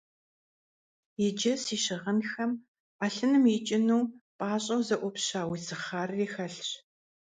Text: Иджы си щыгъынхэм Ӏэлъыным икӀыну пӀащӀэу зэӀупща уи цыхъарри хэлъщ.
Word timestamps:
Иджы 1.25 1.53
си 1.63 1.77
щыгъынхэм 1.83 2.51
Ӏэлъыным 2.97 3.45
икӀыну 3.55 4.03
пӀащӀэу 4.37 4.81
зэӀупща 4.87 5.41
уи 5.49 5.59
цыхъарри 5.65 6.27
хэлъщ. 6.33 6.69